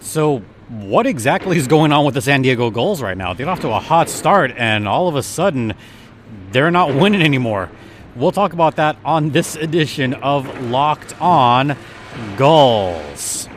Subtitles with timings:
[0.00, 0.38] So,
[0.68, 3.32] what exactly is going on with the San Diego Gulls right now?
[3.32, 5.74] They got off to a hot start, and all of a sudden,
[6.52, 7.70] they're not winning anymore.
[8.16, 11.76] We'll talk about that on this edition of Locked On
[12.36, 13.48] Gulls.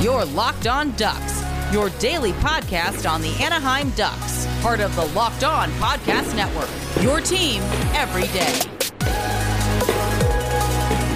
[0.00, 5.44] Your Locked On Ducks, your daily podcast on the Anaheim Ducks, part of the Locked
[5.44, 6.70] On Podcast Network.
[7.02, 7.62] Your team
[7.94, 8.71] every day.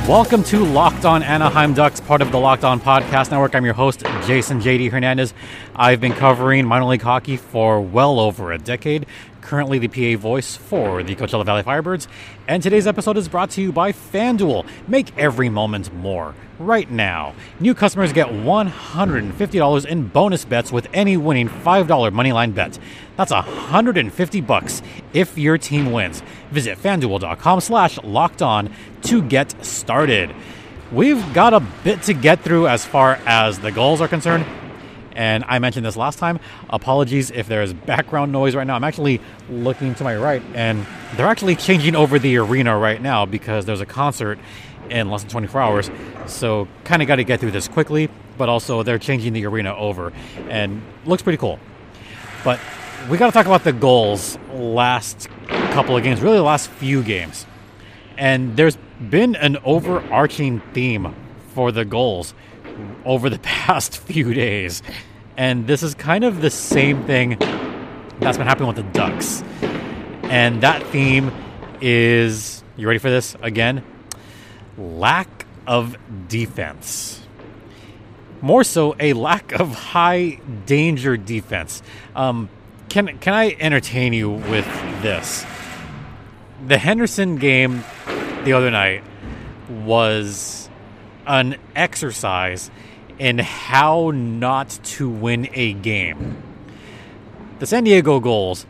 [0.09, 3.57] Welcome to Locked On Anaheim Ducks, part of the Locked On Podcast Network.
[3.57, 5.35] I'm your host, Jason JD Hernandez.
[5.75, 9.07] I've been covering minor league hockey for well over a decade,
[9.41, 12.07] currently the PA voice for the Coachella Valley Firebirds.
[12.47, 14.65] And today's episode is brought to you by FanDuel.
[14.87, 16.37] Make every moment more.
[16.59, 22.79] Right now, new customers get $150 in bonus bets with any winning $5 moneyline bet.
[23.17, 24.81] That's 150 bucks
[25.13, 26.23] if your team wins.
[26.51, 30.35] Visit fanduel.com slash locked on to get started.
[30.93, 34.47] We've got a bit to get through as far as the Gulls are concerned.
[35.17, 36.39] And I mentioned this last time.
[36.71, 38.77] Apologies if there's background noise right now.
[38.77, 39.21] I'm actually
[39.51, 43.81] looking to my right, and they're actually changing over the arena right now because there's
[43.81, 44.39] a concert
[44.91, 45.91] in less than 24 hours.
[46.27, 49.75] So, kind of got to get through this quickly, but also they're changing the arena
[49.75, 50.13] over,
[50.49, 51.59] and looks pretty cool.
[52.45, 52.61] But
[53.09, 57.03] we got to talk about the Gulls last couple of games, really the last few
[57.03, 57.47] games.
[58.17, 58.79] And there's
[59.11, 61.15] been an overarching theme
[61.55, 62.35] for the Gulls
[63.05, 64.83] over the past few days.
[65.37, 67.37] And this is kind of the same thing
[68.21, 69.43] that's been happening with the Ducks.
[70.23, 71.31] And that theme
[71.81, 73.85] is you ready for this again?
[74.79, 75.97] Lack of
[76.29, 77.23] defense.
[78.41, 81.83] More so, a lack of high danger defense.
[82.15, 82.49] Um,
[82.89, 84.67] can can I entertain you with
[85.03, 85.45] this?
[86.67, 87.85] The Henderson game
[88.45, 89.03] the other night
[89.69, 90.69] was
[91.27, 92.71] an exercise
[93.19, 96.43] in how not to win a game.
[97.59, 98.67] The San Diego Gulls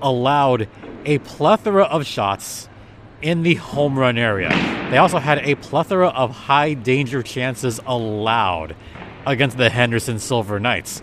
[0.00, 0.68] allowed
[1.04, 2.68] a plethora of shots
[3.22, 4.50] in the home run area.
[4.90, 8.76] They also had a plethora of high danger chances allowed
[9.26, 11.02] against the Henderson Silver Knights.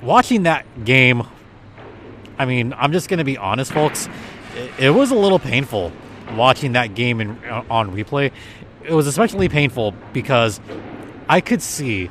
[0.00, 1.24] Watching that game,
[2.38, 4.08] I mean, I'm just going to be honest, folks.
[4.78, 5.92] It, was a little painful
[6.36, 8.30] watching that game in, uh, on replay.
[8.84, 10.60] It was especially painful because
[11.28, 12.10] I could see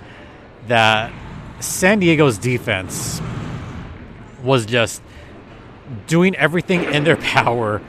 [0.68, 1.14] that
[1.60, 3.22] San Diego's defense
[4.44, 5.02] was just
[6.08, 7.82] doing everything in their power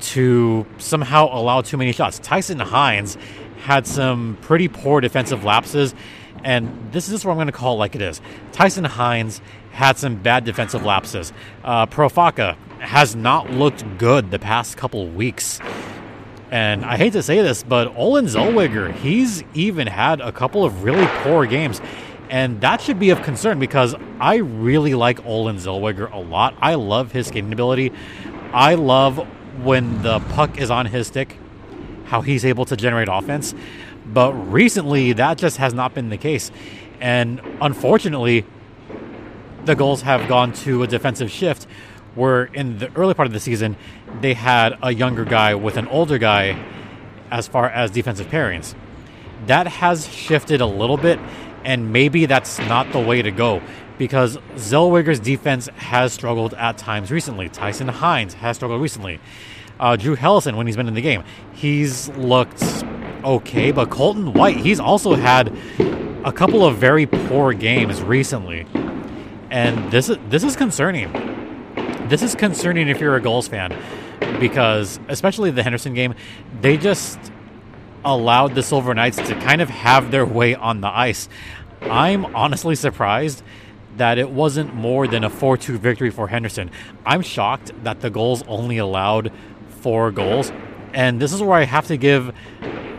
[0.00, 2.18] to somehow allow too many shots.
[2.18, 3.16] Tyson Hinds
[3.58, 5.94] had some pretty poor defensive lapses,
[6.44, 8.20] and this is what I'm going to call it like it is.
[8.52, 9.40] Tyson Hinds
[9.72, 11.32] had some bad defensive lapses.
[11.62, 15.60] Uh, Profaka has not looked good the past couple weeks.
[16.50, 20.84] And I hate to say this, but Olen Zellweger, he's even had a couple of
[20.84, 21.80] really poor games.
[22.30, 26.56] And that should be of concern because I really like Olen Zellweger a lot.
[26.60, 27.92] I love his skating ability.
[28.52, 29.26] I love
[29.62, 31.36] when the puck is on his stick,
[32.04, 33.54] how he's able to generate offense.
[34.06, 36.50] But recently, that just has not been the case.
[37.00, 38.44] And unfortunately,
[39.64, 41.66] the Gulls have gone to a defensive shift
[42.14, 43.76] where in the early part of the season,
[44.20, 46.58] they had a younger guy with an older guy
[47.30, 48.74] as far as defensive pairings.
[49.46, 51.18] That has shifted a little bit,
[51.64, 53.60] and maybe that's not the way to go
[53.98, 57.48] because Zellweger's defense has struggled at times recently.
[57.48, 59.20] Tyson Hinds has struggled recently.
[59.78, 62.62] Uh, Drew Helleson, when he's been in the game, he's looked
[63.24, 65.54] okay, but Colton White, he's also had
[66.24, 68.66] a couple of very poor games recently,
[69.50, 71.12] and this is this is concerning.
[72.08, 73.76] This is concerning if you're a Gulls fan,
[74.40, 76.14] because especially the Henderson game,
[76.60, 77.18] they just
[78.04, 81.28] allowed the Silver Knights to kind of have their way on the ice.
[81.82, 83.42] I'm honestly surprised
[83.96, 86.70] that it wasn't more than a 4 2 victory for Henderson.
[87.04, 89.32] I'm shocked that the Gulls only allowed
[89.80, 90.52] four goals.
[90.92, 92.34] And this is where I have to give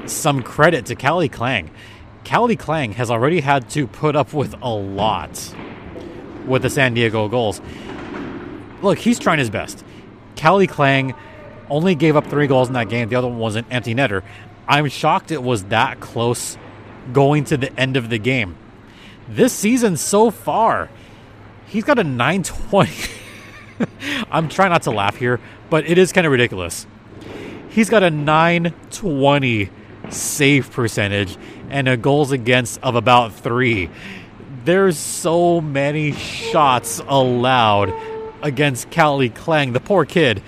[0.06, 1.72] some credit to Calle Clang.
[2.24, 5.56] Calle Clang has already had to put up with a lot
[6.46, 7.62] with the San Diego Gulls.
[8.82, 9.84] Look, he's trying his best.
[10.36, 11.16] Calle Clang
[11.70, 13.10] only gave up three goals in that game.
[13.10, 14.24] The other one was an empty netter.
[14.68, 16.58] I'm shocked it was that close
[17.14, 18.56] going to the end of the game.
[19.28, 20.90] This season so far,
[21.68, 22.92] he's got a 920.
[24.32, 26.88] I'm trying not to laugh here, but it is kind of ridiculous.
[27.70, 29.70] He's got a 920
[30.10, 31.38] save percentage
[31.70, 33.90] and a goals against of about three.
[34.66, 37.94] There's so many shots allowed
[38.42, 40.42] against Calle Clang, the poor kid,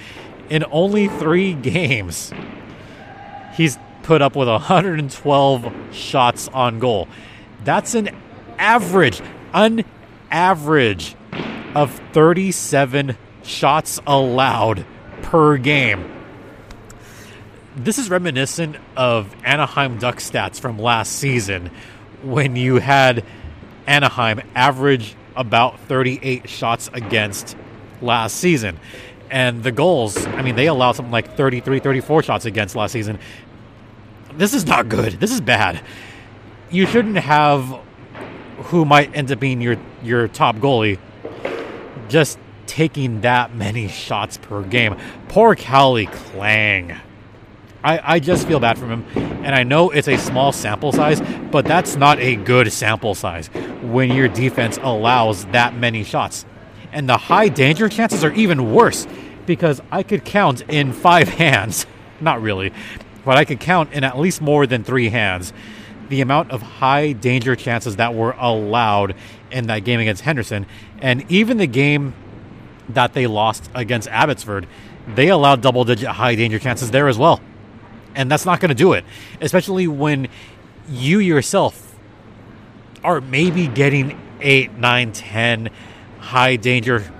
[0.50, 2.31] in only three games.
[3.54, 7.07] He's put up with 112 shots on goal.
[7.63, 8.10] That's an
[8.57, 9.21] average,
[9.54, 9.83] an
[10.31, 11.15] average
[11.75, 14.85] of 37 shots allowed
[15.21, 16.11] per game.
[17.75, 21.71] This is reminiscent of Anaheim Duck stats from last season
[22.23, 23.23] when you had
[23.87, 27.55] Anaheim average about 38 shots against
[28.01, 28.79] last season.
[29.31, 33.19] And the Gulls, I mean, they allowed something like 33, 34 shots against last season.
[34.33, 35.13] This is not good.
[35.13, 35.81] This is bad.
[36.71, 37.79] You shouldn't have
[38.65, 41.00] who might end up being your, your top goalie
[42.09, 44.95] just taking that many shots per game.
[45.27, 46.95] Poor Calle Clang.
[47.83, 49.06] I, I just feel bad for him.
[49.15, 51.21] And I know it's a small sample size,
[51.51, 53.47] but that's not a good sample size
[53.81, 56.45] when your defense allows that many shots.
[56.91, 59.07] And the high danger chances are even worse
[59.45, 61.85] because I could count in five hands.
[62.19, 62.73] Not really,
[63.23, 65.53] but I could count in at least more than three hands
[66.09, 69.15] the amount of high danger chances that were allowed
[69.51, 70.65] in that game against Henderson.
[71.01, 72.13] And even the game
[72.89, 74.67] that they lost against Abbotsford,
[75.07, 77.39] they allowed double digit high danger chances there as well.
[78.15, 79.06] And that's not going to do it,
[79.39, 80.27] especially when
[80.89, 81.95] you yourself
[83.03, 85.69] are maybe getting 8, 9, 10
[86.19, 87.11] high danger.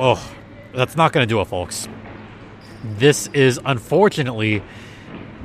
[0.00, 0.22] Oh,
[0.74, 1.86] that's not going to do it, folks.
[2.82, 4.62] This is unfortunately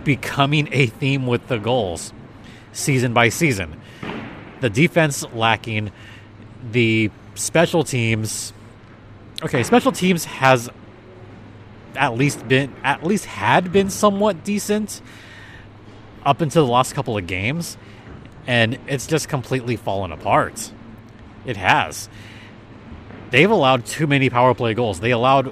[0.04, 2.14] becoming a theme with the Gulls
[2.74, 3.80] season by season.
[4.62, 5.92] The defense lacking,
[6.72, 8.54] the special teams.
[9.44, 10.70] Okay, special teams has
[11.96, 15.02] at least been at least had been somewhat decent
[16.24, 17.78] up until the last couple of games
[18.48, 20.72] and it's just completely fallen apart.
[21.46, 22.10] It has.
[23.32, 25.00] They've allowed too many power play goals.
[25.00, 25.48] They allowed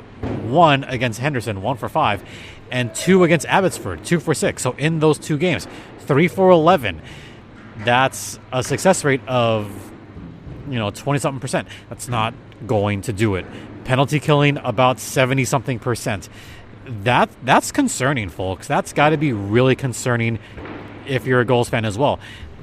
[0.50, 2.24] one against Henderson, one for five,
[2.72, 4.62] and two against Abbotsford, two for six.
[4.62, 5.68] So in those two games,
[6.10, 7.02] three for 11.
[7.86, 9.70] That's a success rate of,
[10.68, 11.68] you know, 20 something percent.
[11.88, 12.34] That's not
[12.66, 13.46] going to do it.
[13.86, 16.28] Penalty killing about 70 something percent.
[17.04, 18.68] That that's concerning, folks.
[18.68, 20.40] That's got to be really concerning
[21.06, 22.20] if you're a Gulls fan as well.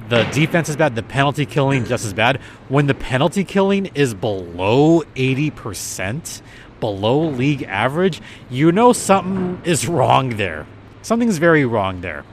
[0.08, 2.40] The defense is bad, the penalty killing just as bad.
[2.68, 6.42] When the penalty killing is below 80%,
[6.80, 8.20] below league average,
[8.50, 10.66] you know something is wrong there.
[11.02, 12.24] Something's very wrong there.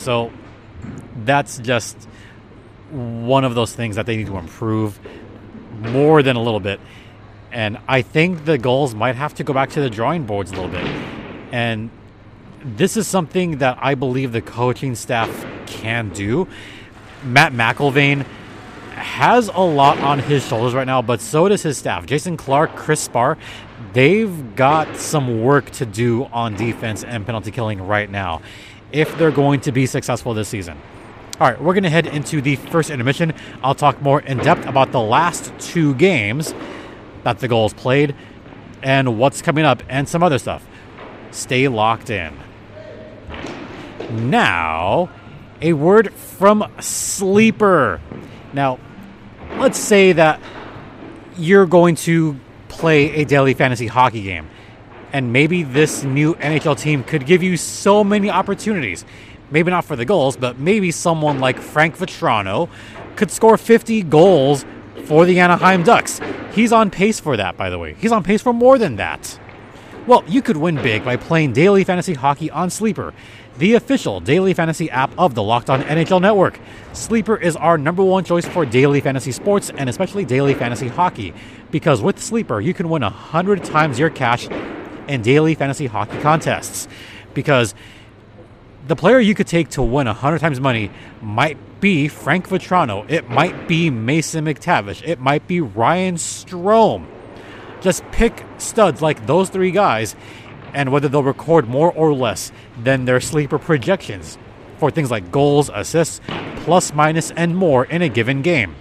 [0.00, 0.32] So
[1.26, 2.08] that's just
[2.90, 4.98] one of those things that they need to improve
[5.78, 6.80] more than a little bit.
[7.52, 10.54] And I think the Gulls might have to go back to the drawing boards a
[10.54, 10.86] little bit.
[11.52, 11.90] And
[12.64, 15.28] this is something that I believe the coaching staff
[15.66, 16.48] can do.
[17.22, 18.24] Matt McIlvane
[18.94, 22.06] has a lot on his shoulders right now, but so does his staff.
[22.06, 23.36] Jason Clark, Chris Spar,
[23.92, 28.40] they've got some work to do on defense and penalty killing right now
[28.92, 30.78] if they're going to be successful this season.
[31.40, 33.32] All right, we're going to head into the first intermission.
[33.62, 36.54] I'll talk more in depth about the last two games
[37.24, 38.14] that the Gulls played
[38.82, 40.66] and what's coming up and some other stuff.
[41.30, 42.36] Stay locked in.
[44.10, 45.10] Now,
[45.60, 48.00] a word from Sleeper.
[48.52, 48.78] Now,
[49.58, 50.40] let's say that
[51.36, 52.38] you're going to
[52.68, 54.48] play a daily fantasy hockey game,
[55.12, 59.04] and maybe this new NHL team could give you so many opportunities.
[59.50, 62.68] Maybe not for the Gulls, but maybe someone like Frank Vatrano
[63.16, 64.64] could score 50 goals
[65.04, 66.20] for the Anaheim Ducks.
[66.52, 67.94] He's on pace for that, by the way.
[67.94, 69.38] He's on pace for more than that.
[70.06, 73.12] Well, you could win big by playing daily fantasy hockey on Sleeper
[73.60, 76.58] the official daily fantasy app of the Locked On NHL Network.
[76.94, 81.34] Sleeper is our number one choice for daily fantasy sports and especially daily fantasy hockey
[81.70, 84.48] because with Sleeper, you can win 100 times your cash
[85.10, 86.88] in daily fantasy hockey contests.
[87.34, 87.74] Because
[88.86, 90.90] the player you could take to win 100 times money
[91.20, 97.06] might be Frank Vatrano, it might be Mason McTavish, it might be Ryan Strome.
[97.80, 100.14] Just pick studs like those three guys
[100.74, 102.52] and whether they'll record more or less
[102.82, 104.38] than their sleeper projections
[104.78, 106.20] for things like goals, assists,
[106.56, 108.74] plus, minus, and more in a given game.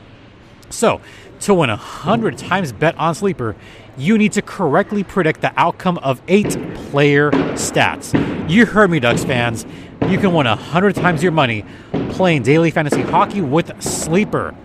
[0.70, 1.02] So,
[1.42, 3.56] to win 100 times bet on sleeper,
[4.00, 6.58] you need to correctly predict the outcome of eight
[6.90, 8.14] player stats.
[8.50, 9.66] You heard me, Ducks fans.
[10.08, 11.66] You can win 100 times your money
[12.12, 14.56] playing daily fantasy hockey with Sleeper.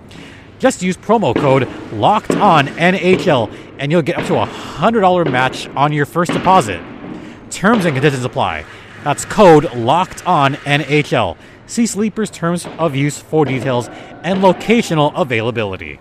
[0.61, 5.69] Just use promo code LOCKED ON NHL and you'll get up to a $100 match
[5.71, 6.81] on your first deposit.
[7.51, 8.65] Terms and conditions apply.
[9.03, 11.37] That's code locked on NHL.
[11.67, 13.89] See Sleeper's terms of use for details
[14.23, 15.99] and locational availability.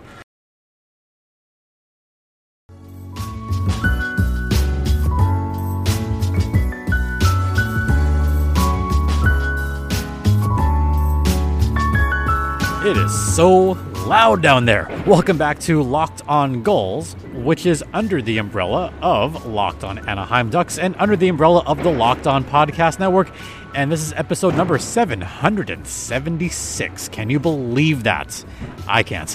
[12.84, 14.86] It is so loud down there.
[15.06, 20.50] Welcome back to Locked On Gulls, which is under the umbrella of Locked On Anaheim
[20.50, 23.30] Ducks and under the umbrella of the Locked On Podcast Network.
[23.74, 27.08] And this is episode number 776.
[27.08, 28.44] Can you believe that?
[28.86, 29.34] I can't.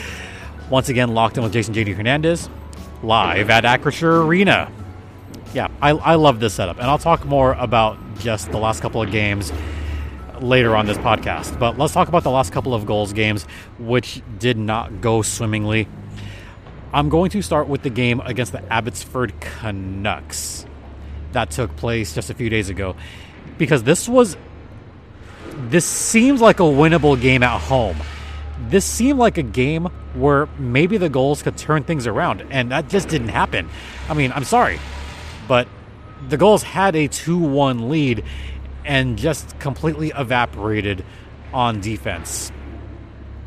[0.70, 2.48] Once again, Locked In with Jason JD Hernandez,
[3.02, 4.70] live at Acrisure Arena.
[5.52, 6.78] Yeah, I, I love this setup.
[6.78, 9.52] And I'll talk more about just the last couple of games
[10.42, 11.58] later on this podcast.
[11.58, 13.44] But let's talk about the last couple of Gulls games,
[13.78, 15.88] which did not go swimmingly.
[16.92, 20.66] I'm going to start with the game against the Abbotsford Canucks
[21.32, 22.96] that took place just a few days ago
[23.58, 24.36] because this was
[25.70, 27.96] this seems like a winnable game at home.
[28.68, 32.88] This seemed like a game where maybe the Gulls could turn things around, and that
[32.88, 33.68] just didn't happen.
[34.08, 34.78] I mean, I'm sorry,
[35.46, 35.68] but
[36.28, 38.24] the Gulls had a 2 1 lead,
[38.88, 41.04] and just completely evaporated
[41.52, 42.50] on defense.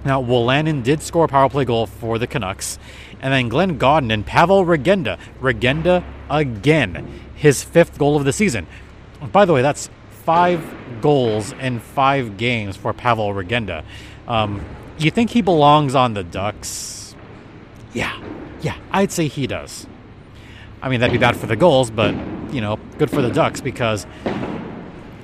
[0.05, 2.79] Now, Wolanin did score a power play goal for the Canucks,
[3.21, 5.19] and then Glenn Gawdin and Pavel Regenda.
[5.41, 8.67] Regenda again, his fifth goal of the season.
[9.31, 9.89] By the way, that's
[10.23, 10.63] five
[11.01, 13.83] goals in five games for Pavel Regenda.
[14.27, 14.63] Um,
[14.97, 17.15] you think he belongs on the Ducks?
[17.93, 18.21] Yeah,
[18.61, 19.87] yeah, I'd say he does.
[20.81, 22.13] I mean, that'd be bad for the Gulls, but,
[22.51, 24.07] you know, good for the Ducks because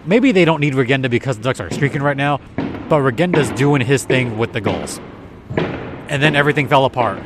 [0.07, 3.81] maybe they don't need Regenda because the Ducks are streaking right now, but Regenda's doing
[3.81, 4.99] his thing with the Gulls.
[5.57, 7.21] And then everything fell apart.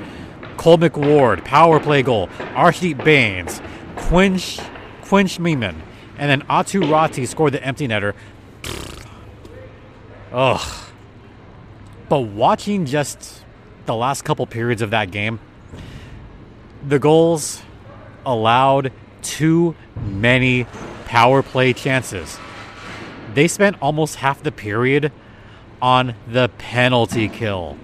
[0.57, 2.27] Cole McWard, power play goal.
[2.55, 3.61] Arshdeep Bains,
[3.95, 4.59] Quinch,
[5.03, 5.75] Quinch Meeman,
[6.17, 8.13] and then Aatu Raty scored the empty netter.
[10.31, 10.85] Ugh.
[12.09, 13.43] But watching just
[13.85, 15.39] the last couple periods of that game,
[16.85, 17.61] the Gulls
[18.25, 20.65] allowed too many
[21.05, 22.37] power play chances
[23.33, 25.11] they spent almost half the period
[25.81, 27.77] on the penalty kill.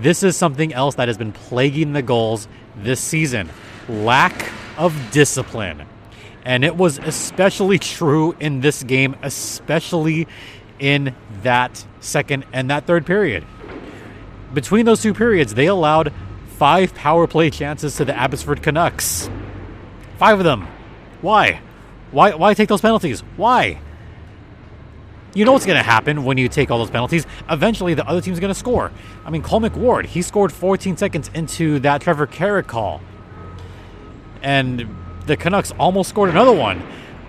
[0.00, 3.50] This is something else that has been plaguing the Gulls this season
[3.88, 5.86] lack of discipline.
[6.44, 10.28] And it was especially true in this game, especially
[10.78, 13.44] in that second and that third period.
[14.54, 16.12] Between those two periods, they allowed
[16.46, 19.28] five power play chances to the Abbotsford Canucks.
[20.18, 20.68] Five of them.
[21.20, 21.60] Why?
[22.12, 23.20] Why, why take those penalties?
[23.36, 23.80] Why?
[25.36, 27.26] You know what's going to happen when you take all those penalties.
[27.50, 28.90] Eventually, the other team's going to score.
[29.22, 33.02] I mean, Cole McWard, he scored 14 seconds into that Trevor Carrick call.
[34.40, 34.88] And
[35.26, 36.82] the Canucks almost scored another one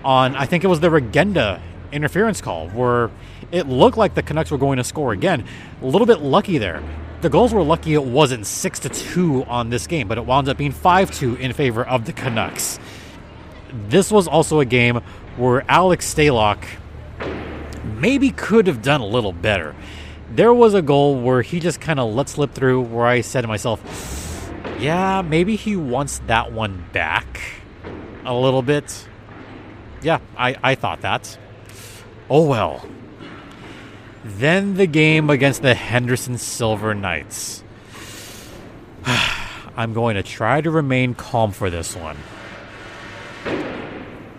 [0.04, 1.60] on, I think it was the Regenda
[1.92, 3.10] interference call, where
[3.52, 5.46] it looked like the Canucks were going to score again.
[5.82, 6.82] A little bit lucky there.
[7.20, 10.48] The Gulls were lucky it wasn't 6 to 2 on this game, but it wound
[10.48, 12.78] up being 5 2 in favor of the Canucks.
[13.90, 15.02] This was also a game
[15.36, 16.64] where Alex Stalock
[18.00, 19.74] maybe could have done a little better.
[20.30, 23.42] There was a goal where he just kind of let slip through where I said
[23.42, 23.80] to myself,
[24.78, 27.40] yeah, maybe he wants that one back
[28.24, 29.08] a little bit.
[30.02, 31.38] Yeah, I, I thought that.
[32.30, 32.86] Oh well.
[34.24, 37.64] Then the game against the Henderson Silver Knights.
[39.76, 42.18] I'm going to try to remain calm for this one.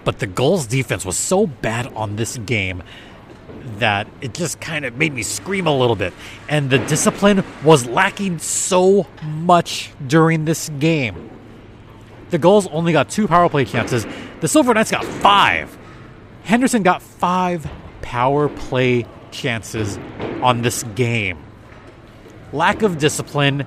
[0.03, 2.83] But the Gulls defense was so bad on this game
[3.79, 6.13] that it just kind of made me scream a little bit.
[6.47, 11.29] And the discipline was lacking so much during this game.
[12.29, 14.05] The Gulls only got two power play chances.
[14.41, 15.77] The Silver Knights got five.
[16.43, 17.69] Henderson got five
[18.01, 19.97] power play chances
[20.41, 21.37] on this game.
[22.53, 23.65] Lack of discipline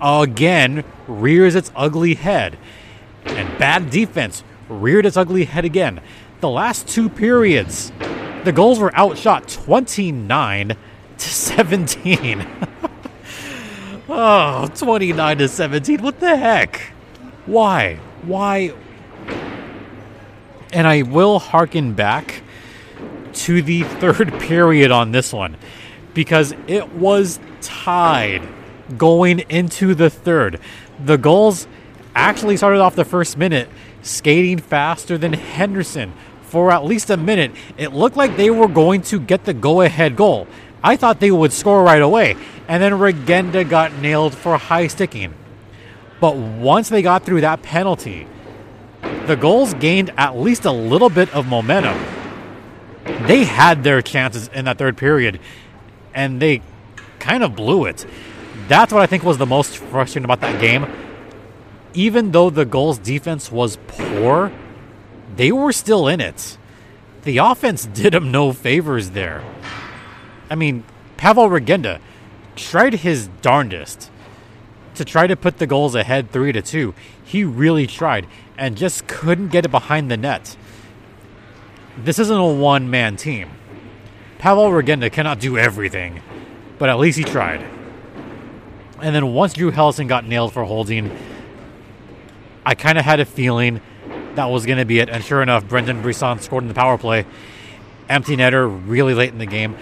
[0.00, 2.58] again rears its ugly head.
[3.24, 6.00] And bad defense reared its ugly head again.
[6.40, 7.92] The last two periods,
[8.44, 10.76] the Gulls were outshot 29
[11.18, 12.46] to 17.
[14.08, 16.02] oh, 29 to 17.
[16.02, 16.80] What the heck?
[17.46, 17.96] Why?
[18.22, 18.72] Why?
[20.72, 22.42] And I will harken back
[23.32, 25.56] to the third period on this one
[26.14, 28.46] because it was tied
[28.96, 30.60] going into the third.
[31.04, 31.66] The Gulls
[32.14, 33.68] actually started off the first minute
[34.02, 36.12] skating faster than Henderson,
[36.50, 39.82] for at least a minute, it looked like they were going to get the go
[39.82, 40.48] ahead goal.
[40.82, 45.32] I thought they would score right away, and then Regenda got nailed for high sticking.
[46.20, 48.26] But once they got through that penalty,
[49.26, 51.96] the Gulls gained at least a little bit of momentum.
[53.26, 55.38] They had their chances in that third period,
[56.14, 56.62] and they
[57.20, 58.04] kind of blew it.
[58.66, 60.86] That's what I think was the most frustrating about that game.
[61.94, 64.52] Even though the Gulls defense was poor,
[65.36, 66.58] they were still in it.
[67.22, 69.42] The offense did him no favors there.
[70.48, 70.84] I mean,
[71.16, 72.00] Pavel Regenda
[72.56, 74.10] tried his darndest
[74.94, 76.94] to try to put the Gulls ahead 3 to 2.
[77.24, 78.26] He really tried
[78.58, 80.56] and just couldn't get it behind the net.
[81.96, 83.50] This isn't a one man team.
[84.38, 86.22] Pavel Regenda cannot do everything,
[86.78, 87.64] but at least he tried.
[89.00, 91.16] And then once Drew Helleson got nailed for holding,
[92.64, 93.80] I kind of had a feeling
[94.36, 95.08] that was going to be it.
[95.08, 97.26] And sure enough, Brendan Brisson scored in the power play.
[98.08, 99.76] Empty netter really late in the game.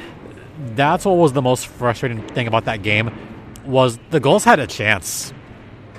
[0.75, 3.11] That's what was the most frustrating thing about that game
[3.65, 5.33] was the Gulls had a chance.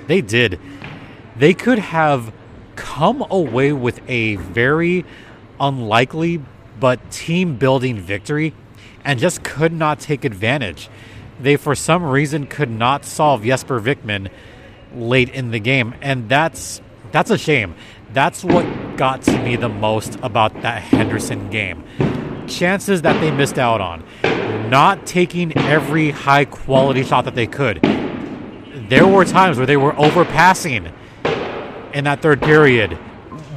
[0.06, 0.60] They did.
[1.36, 2.32] They could have
[2.74, 5.04] come away with a very
[5.60, 6.42] unlikely
[6.78, 8.54] but team building victory
[9.04, 10.88] and just could not take advantage.
[11.40, 14.30] They, for some reason, could not solve Jesper Vikman
[14.94, 16.80] late in the game, and that's
[17.12, 17.74] that's a shame.
[18.12, 21.84] That's what got to me the most about that Henderson game.
[22.48, 24.04] Chances that they missed out on,
[24.68, 27.80] not taking every high quality shot that they could.
[28.88, 30.92] There were times where they were overpassing
[31.94, 32.94] in that third period.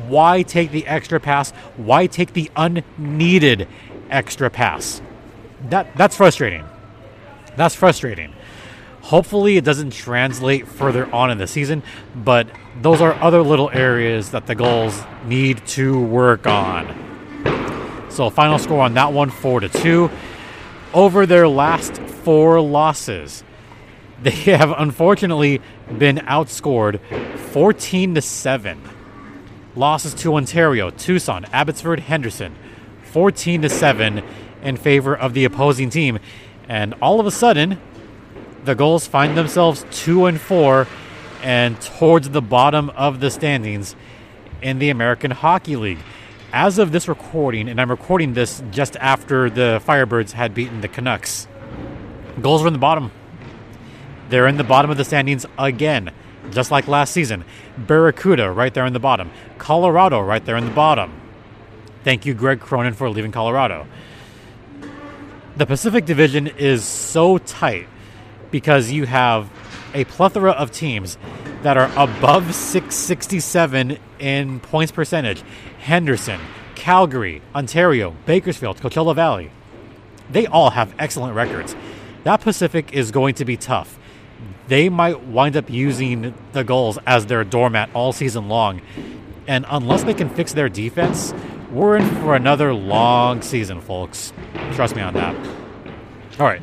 [0.07, 1.50] Why take the extra pass?
[1.75, 3.67] Why take the unneeded
[4.12, 5.01] extra pass?
[5.69, 6.65] That that's frustrating.
[7.55, 8.33] That's frustrating.
[9.01, 11.81] Hopefully, it doesn't translate further on in the season,
[12.15, 12.48] but
[12.82, 17.03] those are other little areas that the Gulls need to work on.
[18.10, 20.10] So, final score on that one 4 to 2.
[20.94, 23.44] Over their last four losses,
[24.22, 25.62] they have unfortunately
[25.98, 27.00] been outscored
[27.51, 28.82] 14 to 7.
[29.75, 32.56] Losses to Ontario, Tucson, Abbotsford, Henderson,
[33.06, 34.24] 14 to 7
[34.62, 36.20] in favor of the opposing team.
[36.70, 37.80] And all of a sudden,
[38.63, 40.88] the Gulls find themselves 2 and 4
[41.43, 43.95] and towards the bottom of the standings
[44.62, 46.00] in the American Hockey League.
[46.51, 50.88] As of this recording, and I'm recording this just after the Firebirds had beaten the
[50.88, 51.47] Canucks,
[52.41, 53.12] Gulls are in the bottom.
[54.29, 56.11] They're in the bottom of the standings again,
[56.51, 57.44] just like last season.
[57.77, 59.29] Barracuda right there in the bottom.
[59.57, 61.13] Colorado right there in the bottom.
[62.03, 63.85] Thank you, Greg Cronin, for leaving Colorado.
[65.55, 67.87] The Pacific Division is so tight
[68.50, 69.50] because you have
[69.94, 71.18] a plethora of teams
[71.62, 75.44] that are above 667 in points percentage.
[75.79, 76.40] Henderson,
[76.75, 79.51] Calgary, Ontario, Bakersfield, Coachella Valley.
[80.29, 81.75] They all have excellent records.
[82.24, 84.00] That Pacific is going to be tough.
[84.68, 88.82] They might wind up using the Gulls as their doormat all season long.
[89.48, 91.34] And unless they can fix their defense,
[91.72, 94.32] we're in for another long season, folks.
[94.74, 95.36] Trust me on that.
[96.40, 96.62] All right.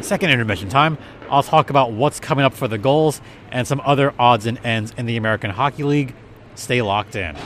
[0.00, 0.98] Second intermission time.
[1.30, 4.92] I'll talk about what's coming up for the Gulls and some other odds and ends
[4.96, 6.14] in the American Hockey League.
[6.54, 7.36] Stay locked in.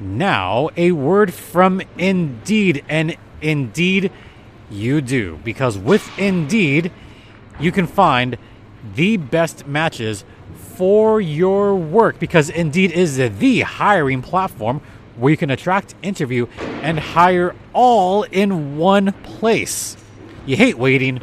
[0.00, 4.10] Now, a word from Indeed, and Indeed,
[4.70, 6.90] you do, because with Indeed,
[7.60, 8.36] you can find
[8.94, 10.24] the best matches
[10.56, 14.80] for your work because Indeed is the hiring platform
[15.16, 16.46] where you can attract, interview,
[16.82, 19.96] and hire all in one place.
[20.46, 21.20] You hate waiting.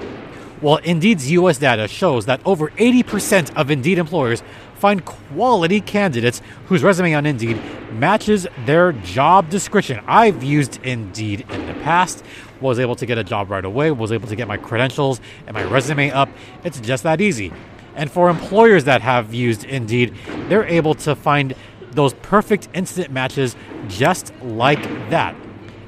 [0.61, 4.43] Well, Indeed's US data shows that over 80% of Indeed employers
[4.75, 7.61] find quality candidates whose resume on Indeed
[7.93, 10.01] matches their job description.
[10.05, 12.25] I've used Indeed in the past,
[12.59, 15.53] was able to get a job right away, was able to get my credentials and
[15.53, 16.27] my resume up.
[16.65, 17.53] It's just that easy.
[17.95, 20.13] And for employers that have used Indeed,
[20.49, 21.55] they're able to find
[21.91, 23.55] those perfect instant matches
[23.87, 25.37] just like that.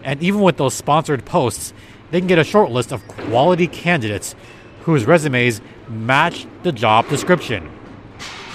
[0.06, 1.74] And even with those sponsored posts,
[2.12, 4.34] they can get a short list of quality candidates
[4.82, 7.70] whose resumes match the job description.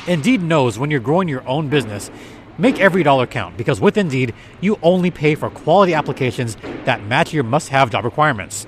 [0.06, 2.10] Indeed knows when you're growing your own business,
[2.58, 7.32] make every dollar count because with Indeed, you only pay for quality applications that match
[7.32, 8.66] your must-have job requirements.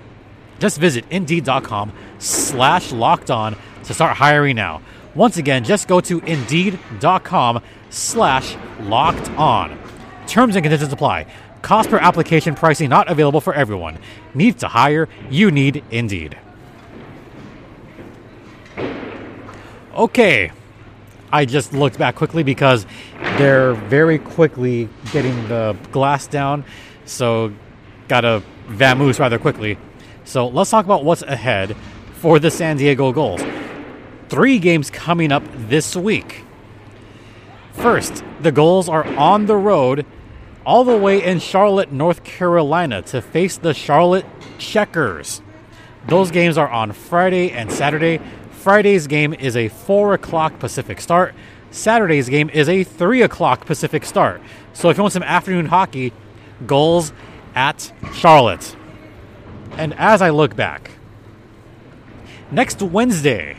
[0.58, 4.82] Just visit Indeed.com slash locked on to start hiring now.
[5.14, 9.78] Once again, just go to Indeed.com slash locked on.
[10.26, 11.26] Terms and conditions apply.
[11.62, 13.98] Cost per application pricing not available for everyone.
[14.34, 15.08] Need to hire?
[15.30, 16.36] You need Indeed.
[19.98, 20.52] Okay.
[21.32, 22.86] I just looked back quickly because
[23.36, 26.64] they're very quickly getting the glass down.
[27.04, 27.52] So,
[28.06, 29.76] gotta vamoose rather quickly.
[30.24, 31.76] So, let's talk about what's ahead
[32.14, 33.42] for the San Diego Gulls.
[34.28, 36.44] Three games coming up this week.
[37.72, 40.06] First, the Gulls are on the road
[40.64, 44.26] all the way in Charlotte, North Carolina to face the Charlotte
[44.58, 45.42] Checkers.
[46.06, 48.20] Those games are on Friday and Saturday.
[48.68, 51.34] Friday's game is a 4 o'clock Pacific start.
[51.70, 54.42] Saturday's game is a 3 o'clock Pacific start.
[54.74, 56.12] So if you want some afternoon hockey,
[56.66, 57.14] Gulls
[57.54, 58.76] at Charlotte.
[59.78, 60.90] And as I look back,
[62.50, 63.56] next Wednesday,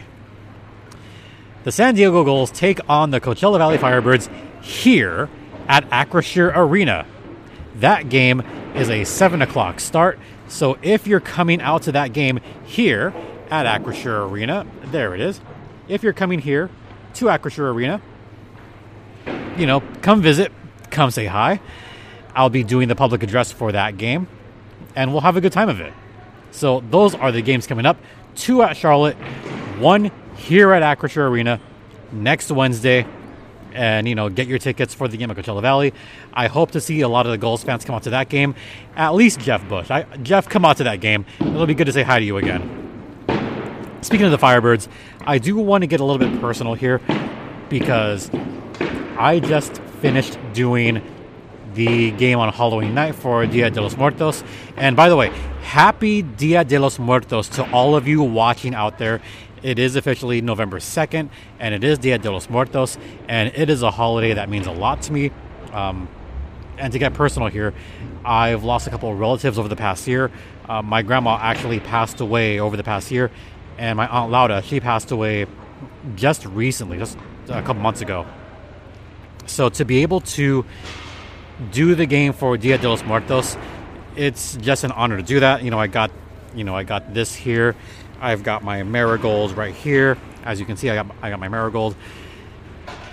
[1.64, 4.30] the San Diego Gulls take on the Coachella Valley Firebirds
[4.62, 5.28] here
[5.68, 7.08] at Acrisure Arena.
[7.78, 8.44] That game
[8.76, 10.20] is a 7 o'clock start.
[10.48, 13.12] So if you're coming out to that game here
[13.50, 15.42] at Acrisure Arena, there it is.
[15.88, 16.70] If you're coming here
[17.16, 18.02] to Acrisure Arena,
[19.58, 20.52] you know, come visit,
[20.92, 21.60] come say hi.
[22.36, 24.28] I'll be doing the public address for that game,
[24.96, 25.94] and we'll have a good time of it.
[26.52, 27.98] So those are the games coming up.
[28.36, 29.16] Two at Charlotte,
[29.80, 31.60] one here at Acrisure Arena
[32.12, 33.06] next Wednesday.
[33.74, 35.94] And you know, get your tickets for the game at Coachella Valley.
[36.34, 38.56] I hope to see a lot of the Gulls fans come out to that game.
[38.96, 39.92] At least Jeff Bush.
[39.92, 41.26] I, Jeff, come out to that game.
[41.40, 42.89] It'll be good to say hi to you again.
[44.02, 44.88] Speaking of the Firebirds,
[45.22, 47.02] I do want to get a little bit personal here
[47.68, 48.32] because
[49.18, 51.02] I just finished doing
[51.74, 54.42] the game on Halloween night for Dia de los Muertos.
[54.78, 55.30] And by the way,
[55.64, 59.22] happy Dia de los Muertos to all of you watching out there.
[59.64, 63.84] It is officially November 2nd, and it is Dia de los Muertos, and it is
[63.84, 65.32] a holiday that means a lot to me.
[65.74, 66.08] Um,
[66.78, 67.74] and to get personal here,
[68.24, 70.32] I've lost a couple of relatives over the past year.
[70.70, 73.32] Uh, my grandma actually passed away over the past year,
[73.80, 75.48] and my aunt Laura, she passed away
[76.16, 78.26] just recently, just a couple months ago.
[79.46, 80.66] So to be able to
[81.72, 83.58] do the game for Dia de los Muertos,
[84.18, 85.64] it's just an honor to do that.
[85.64, 86.12] You know, I got,
[86.54, 87.74] you know, I got this here.
[88.20, 90.18] I've got my marigolds right here.
[90.44, 91.96] As you can see, I got I got my marigold,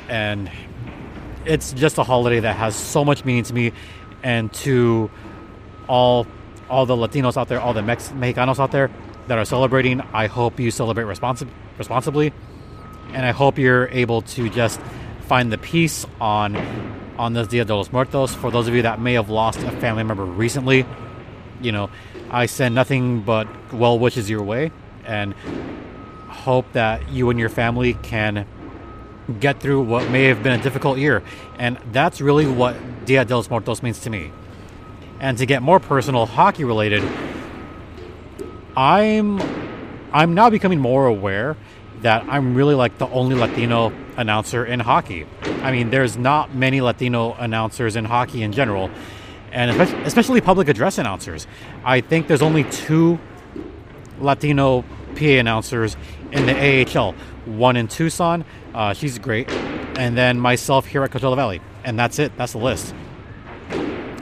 [0.08, 0.50] and
[1.44, 3.72] it's just a holiday that has so much meaning to me,
[4.24, 5.10] and to
[5.88, 6.26] all
[6.68, 8.90] all the Latinos out there, all the Mex- Mexicanos out there
[9.26, 10.00] that are celebrating.
[10.12, 12.32] I hope you celebrate responsi- responsibly,
[13.12, 14.80] and I hope you're able to just
[15.22, 16.56] find the peace on
[17.18, 18.34] on this Dia de los Muertos.
[18.34, 20.84] For those of you that may have lost a family member recently,
[21.60, 21.90] you know,
[22.30, 24.70] I send nothing but well wishes your way
[25.04, 25.34] and
[26.28, 28.46] hope that you and your family can
[29.40, 31.22] get through what may have been a difficult year.
[31.58, 34.32] And that's really what Dia de los Muertos means to me.
[35.18, 37.02] And to get more personal, hockey related,
[38.76, 39.40] I'm
[40.12, 41.56] I'm now becoming more aware
[42.02, 45.26] that I'm really like the only Latino announcer in hockey.
[45.62, 48.90] I mean, there's not many Latino announcers in hockey in general,
[49.50, 51.46] and especially public address announcers.
[51.84, 53.18] I think there's only two
[54.20, 54.82] Latino
[55.16, 55.96] PA announcers
[56.32, 56.54] in the
[56.98, 57.14] AHL.
[57.46, 62.18] One in Tucson, uh, she's great, and then myself here at Coachella Valley, and that's
[62.18, 62.36] it.
[62.36, 62.94] That's the list.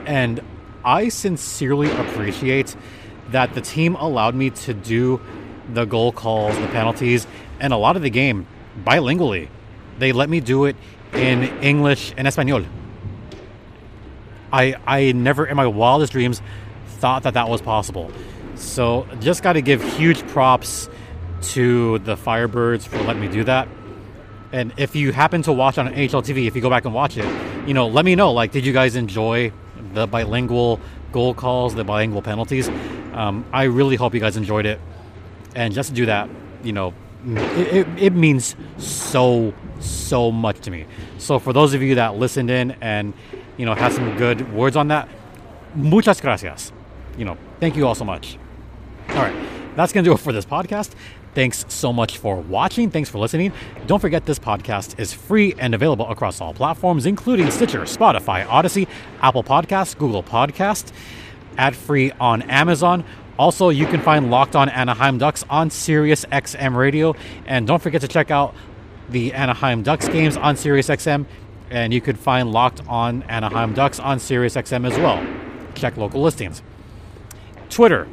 [0.05, 0.39] And
[0.83, 2.75] I sincerely appreciate
[3.29, 5.21] that the team allowed me to do
[5.73, 7.25] the goal calls, the penalties,
[7.59, 8.45] and a lot of the game
[8.83, 9.49] bilingually.
[9.97, 10.75] They let me do it
[11.13, 12.65] in English and Espanol.
[14.51, 16.41] I I never in my wildest dreams
[16.87, 18.11] thought that that was possible.
[18.55, 20.89] So just got to give huge props
[21.53, 23.67] to the Firebirds for letting me do that.
[24.51, 27.25] And if you happen to watch on HLTV, if you go back and watch it,
[27.67, 28.31] you know, let me know.
[28.31, 29.51] Like, did you guys enjoy
[29.93, 30.79] the bilingual
[31.11, 32.69] goal calls, the bilingual penalties?
[33.15, 34.79] Um, I really hope you guys enjoyed it.
[35.55, 36.29] And just to do that,
[36.63, 36.93] you know,
[37.25, 40.85] it, it, it, means so so much to me.
[41.17, 43.13] So for those of you that listened in and
[43.57, 45.07] you know had some good words on that,
[45.73, 46.71] muchas gracias.
[47.17, 48.37] You know, thank you all so much.
[49.09, 49.35] All right,
[49.75, 50.91] that's gonna do it for this podcast.
[51.33, 52.91] Thanks so much for watching.
[52.91, 53.51] Thanks for listening.
[53.87, 58.87] Don't forget this podcast is free and available across all platforms, including Stitcher, Spotify, Odyssey,
[59.21, 60.93] Apple Podcasts, Google Podcast,
[61.57, 63.03] ad free on Amazon.
[63.37, 67.15] Also, you can find Locked On Anaheim Ducks on Sirius XM Radio.
[67.45, 68.55] And don't forget to check out
[69.09, 71.25] the Anaheim Ducks games on Sirius XM.
[71.69, 75.25] And you could find Locked On Anaheim Ducks on Sirius XM as well.
[75.73, 76.61] Check local listings.
[77.69, 78.07] Twitter,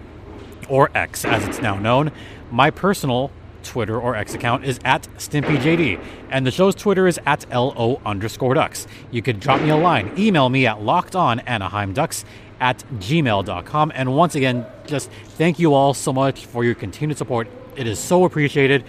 [0.68, 2.10] or X as it's now known.
[2.50, 3.30] My personal
[3.62, 8.54] Twitter or X account is at StimpyJD, and the show's Twitter is at LO underscore
[8.54, 8.86] ducks.
[9.10, 12.24] You could drop me a line, email me at lockedonanaheimducks
[12.62, 13.92] at gmail.com.
[13.92, 17.48] And once again, just thank you all so much for your continued support.
[17.74, 18.84] It is so appreciated.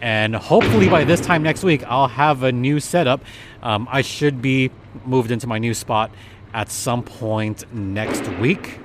[0.00, 3.24] And hopefully by this time next week, I'll have a new setup.
[3.64, 4.70] Um, I should be
[5.04, 6.12] moved into my new spot
[6.54, 8.78] at some point next week.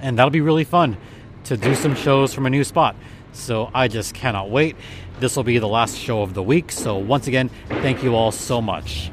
[0.00, 0.96] And that'll be really fun
[1.44, 2.94] to do some shows from a new spot.
[3.32, 4.76] So I just cannot wait.
[5.18, 6.70] This will be the last show of the week.
[6.70, 9.10] So once again, thank you all so much.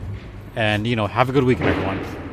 [0.56, 2.29] And, you know, have a good week, everyone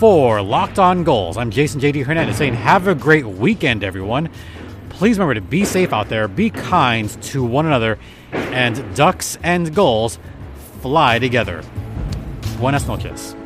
[0.00, 1.36] for Locked On Gulls.
[1.36, 4.30] I'm Jason JD Hernandez saying, have a great weekend, everyone.
[4.88, 7.98] Please remember to be safe out there, be kind to one another,
[8.32, 10.18] and ducks and gulls
[10.80, 11.62] fly together.
[12.56, 13.36] Buenas noches.